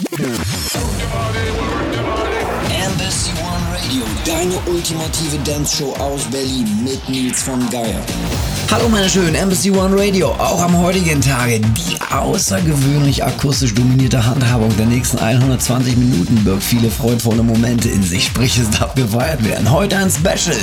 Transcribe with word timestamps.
Yeah. 0.00 0.57
Ultimative 4.66 5.38
Dance-Show 5.44 5.94
aus 5.98 6.22
Berlin 6.30 6.66
mit 6.84 7.08
Nils 7.08 7.42
von 7.42 7.58
Geier. 7.70 8.00
Hallo 8.70 8.88
meine 8.88 9.08
schönen 9.08 9.34
Embassy 9.34 9.70
One 9.70 9.96
Radio, 9.98 10.28
auch 10.32 10.60
am 10.60 10.76
heutigen 10.76 11.20
Tage 11.20 11.58
die 11.60 11.98
außergewöhnlich 12.12 13.24
akustisch 13.24 13.74
dominierte 13.74 14.24
Handhabung 14.24 14.74
der 14.76 14.86
nächsten 14.86 15.18
120 15.18 15.96
Minuten 15.96 16.44
birgt 16.44 16.62
viele 16.62 16.90
freudvolle 16.90 17.42
Momente 17.42 17.88
in 17.88 18.02
sich, 18.02 18.26
sprich 18.26 18.58
es 18.58 18.68
darf 18.70 18.94
gefeiert 18.94 19.42
werden. 19.44 19.70
Heute 19.70 19.96
ein 19.96 20.10
Special, 20.10 20.56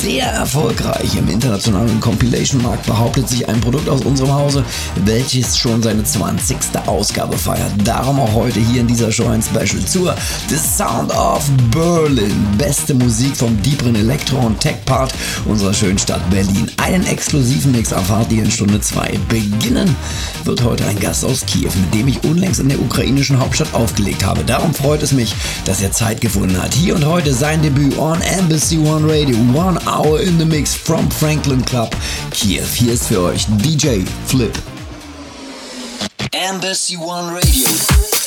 sehr 0.00 0.26
erfolgreich 0.26 1.16
im 1.16 1.28
internationalen 1.28 1.98
Compilation-Markt 1.98 2.86
behauptet 2.86 3.28
sich 3.28 3.48
ein 3.48 3.60
Produkt 3.60 3.88
aus 3.88 4.02
unserem 4.02 4.32
Hause, 4.32 4.64
welches 5.04 5.56
schon 5.56 5.82
seine 5.82 6.04
20. 6.04 6.56
Ausgabe 6.86 7.36
feiert. 7.36 7.72
Darum 7.84 8.20
auch 8.20 8.32
heute 8.32 8.60
hier 8.60 8.82
in 8.82 8.86
dieser 8.86 9.10
Show 9.10 9.26
ein 9.28 9.42
Special 9.42 9.84
zur 9.84 10.14
The 10.48 10.56
Sound 10.56 11.10
of 11.12 11.48
Berlin. 11.70 12.46
Beste 12.58 12.94
Musik 13.14 13.36
vom 13.36 13.62
deeperen 13.62 13.94
Elektro- 13.94 14.44
und 14.44 14.58
Tech-Part 14.58 15.14
unserer 15.44 15.72
schönen 15.72 16.00
Stadt 16.00 16.28
Berlin. 16.30 16.68
Einen 16.78 17.06
exklusiven 17.06 17.70
Mix 17.70 17.92
erfahrt 17.92 18.32
ihr 18.32 18.42
in 18.42 18.50
Stunde 18.50 18.80
2. 18.80 19.20
Beginnen 19.28 19.94
wird 20.42 20.64
heute 20.64 20.84
ein 20.86 20.98
Gast 20.98 21.24
aus 21.24 21.46
Kiew, 21.46 21.70
mit 21.80 21.94
dem 21.94 22.08
ich 22.08 22.24
unlängst 22.24 22.58
in 22.58 22.68
der 22.68 22.80
ukrainischen 22.80 23.38
Hauptstadt 23.38 23.72
aufgelegt 23.72 24.24
habe. 24.24 24.42
Darum 24.42 24.74
freut 24.74 25.00
es 25.04 25.12
mich, 25.12 25.32
dass 25.64 25.80
er 25.80 25.92
Zeit 25.92 26.20
gefunden 26.20 26.60
hat. 26.60 26.74
Hier 26.74 26.96
und 26.96 27.06
heute 27.06 27.32
sein 27.32 27.62
Debüt 27.62 27.96
on 27.98 28.20
Embassy 28.20 28.78
One 28.78 29.06
Radio. 29.06 29.36
One 29.54 29.78
hour 29.86 30.18
in 30.20 30.36
the 30.36 30.44
mix 30.44 30.74
from 30.74 31.08
Franklin 31.08 31.64
Club, 31.64 31.94
Kiew. 32.32 32.64
Hier 32.74 32.94
ist 32.94 33.06
für 33.06 33.22
euch 33.22 33.46
DJ 33.58 34.00
Flip. 34.26 34.58
Embassy 36.32 36.96
One 36.96 37.32
Radio. 37.32 38.23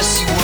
fantasy 0.00 0.39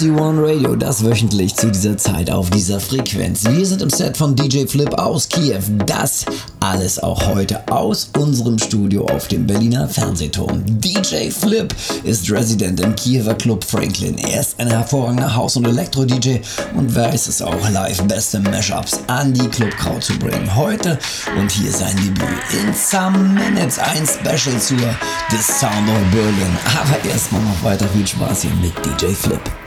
SC1 0.00 0.42
Radio, 0.42 0.76
das 0.76 1.04
wöchentlich 1.04 1.54
zu 1.54 1.70
dieser 1.70 1.94
Zeit 1.94 2.30
auf 2.30 2.48
dieser 2.48 2.80
Frequenz. 2.80 3.44
Wir 3.44 3.66
sind 3.66 3.82
im 3.82 3.90
Set 3.90 4.16
von 4.16 4.34
DJ 4.34 4.64
Flip 4.64 4.90
aus 4.94 5.28
Kiew. 5.28 5.60
Das 5.84 6.24
alles 6.58 6.98
auch 7.02 7.26
heute 7.26 7.68
aus 7.70 8.08
unserem 8.16 8.58
Studio 8.58 9.04
auf 9.04 9.28
dem 9.28 9.46
Berliner 9.46 9.86
Fernsehturm. 9.90 10.62
DJ 10.64 11.28
Flip 11.28 11.74
ist 12.02 12.30
Resident 12.30 12.80
im 12.80 12.94
Kiewer 12.96 13.34
Club 13.34 13.62
Franklin. 13.62 14.16
Er 14.16 14.40
ist 14.40 14.58
ein 14.58 14.68
hervorragender 14.68 15.34
House- 15.34 15.58
und 15.58 15.66
Elektro-DJ 15.66 16.38
und 16.74 16.94
weiß 16.94 17.28
es 17.28 17.42
auch, 17.42 17.68
live 17.68 18.00
beste 18.04 18.40
Mashups 18.40 19.00
an 19.06 19.34
die 19.34 19.48
Clubkraut 19.48 20.02
zu 20.02 20.18
bringen. 20.18 20.56
Heute 20.56 20.98
und 21.38 21.50
hier 21.50 21.70
sein 21.70 21.94
Debüt 21.96 22.24
in 22.52 22.72
Some 22.72 23.18
Minutes, 23.18 23.78
ein 23.78 24.06
Special 24.06 24.58
zur 24.58 24.78
The 24.78 25.36
Sound 25.42 25.90
of 25.90 26.10
Berlin. 26.10 26.56
Aber 26.80 27.06
erstmal 27.06 27.42
noch 27.42 27.62
weiter 27.62 27.86
viel 27.88 28.06
Spaß 28.06 28.42
hier 28.42 28.52
mit 28.62 28.72
DJ 28.86 29.12
Flip. 29.12 29.59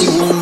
MSC1 0.00 0.30
Radio. 0.30 0.39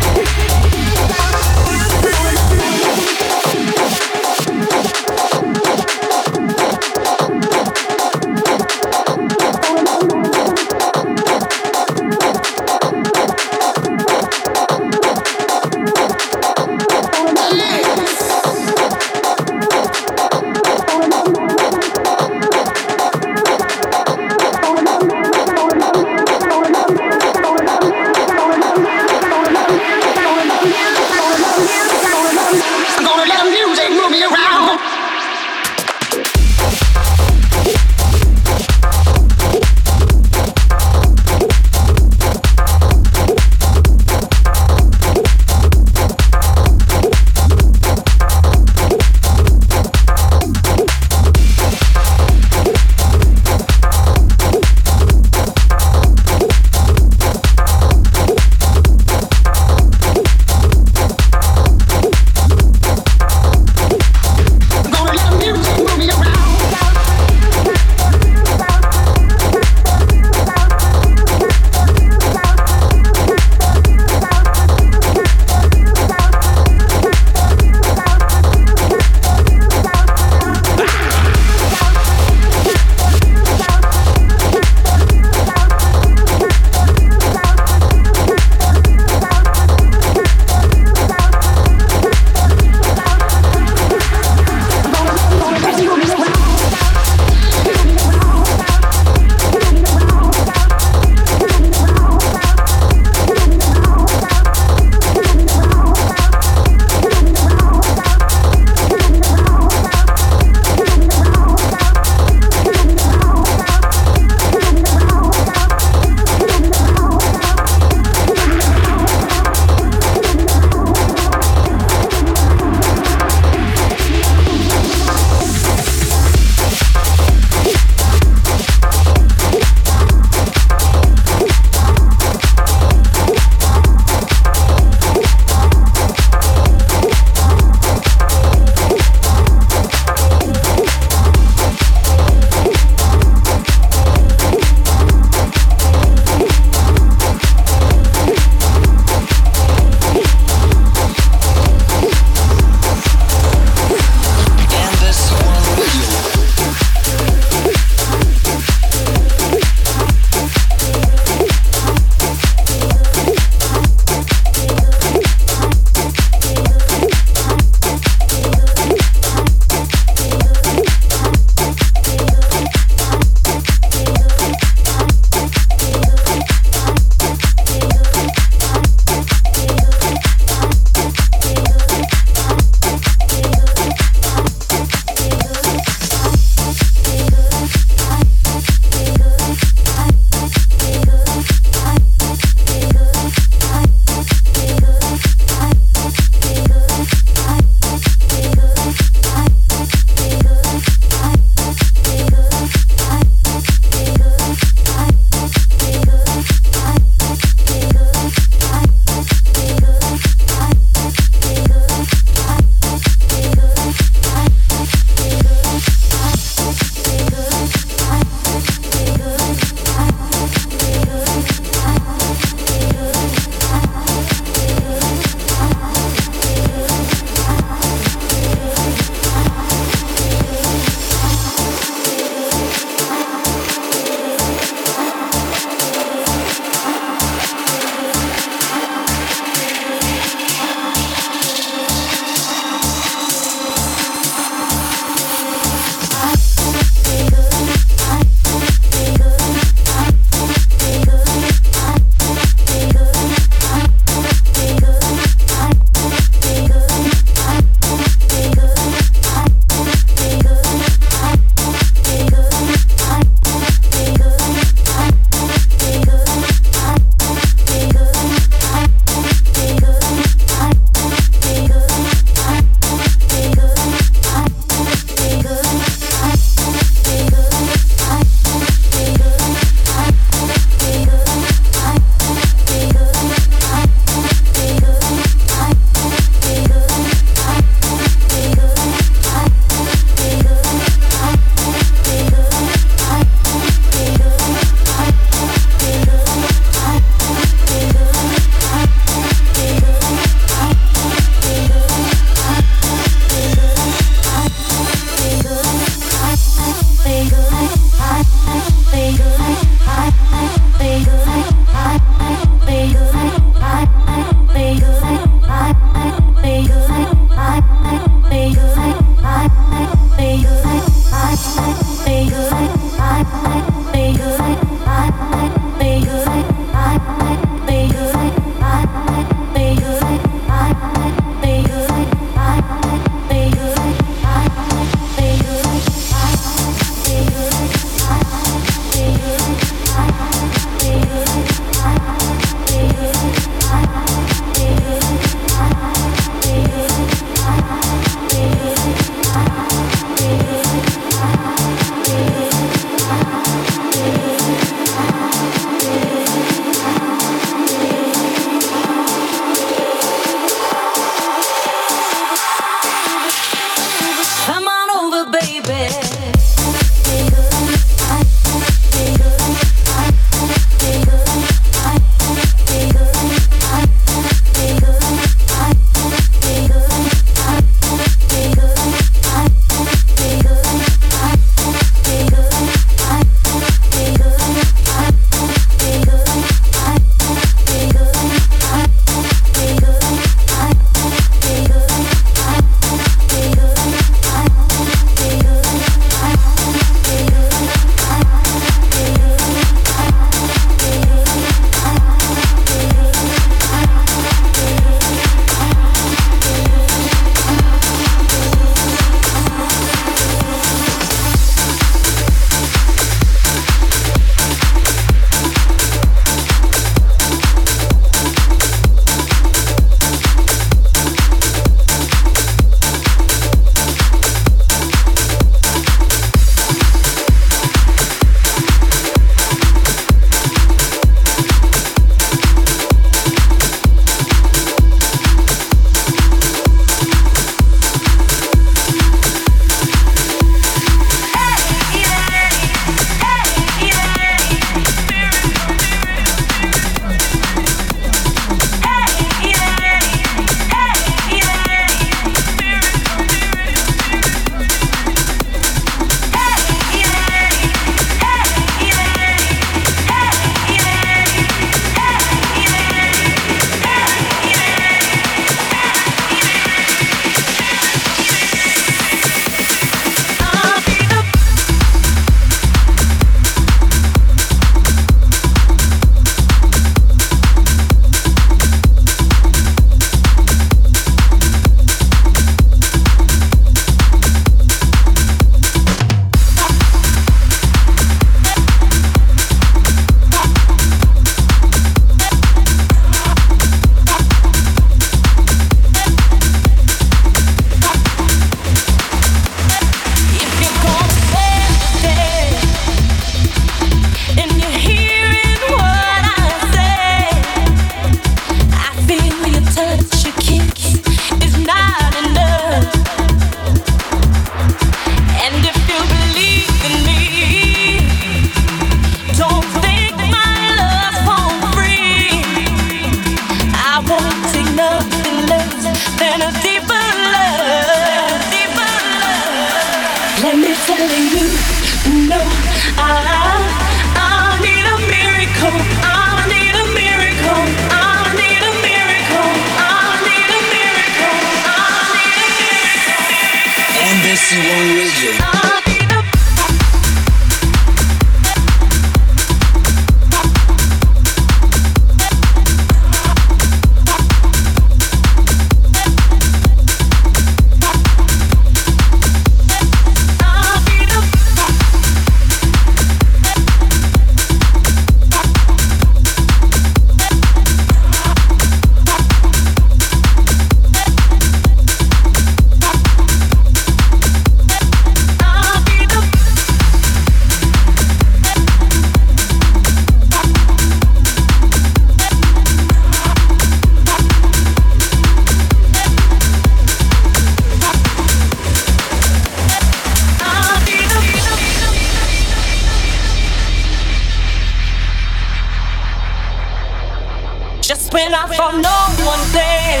I 598.42 598.46
thought 598.56 598.80
no 598.80 598.96
one 599.28 599.44
there, 599.52 600.00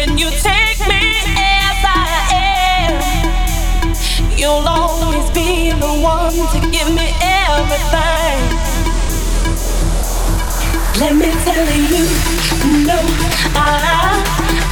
and 0.00 0.18
you 0.18 0.30
take 0.30 0.80
me 0.88 1.12
as 1.36 1.78
I 1.84 2.08
am. 2.32 2.92
You'll 4.34 4.66
always 4.66 5.28
be 5.32 5.72
the 5.72 5.92
one 6.00 6.32
to 6.32 6.60
give 6.70 6.88
me 6.88 7.12
everything. 7.20 8.38
Let 10.98 11.14
me 11.16 11.30
tell 11.44 11.68
you, 11.76 12.08
no, 12.86 12.98
I. 13.54 14.67